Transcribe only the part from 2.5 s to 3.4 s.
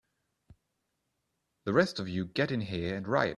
here and riot!